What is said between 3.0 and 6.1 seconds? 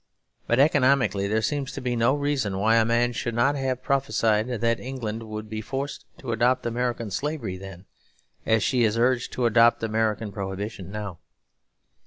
should not have prophesied that England would be forced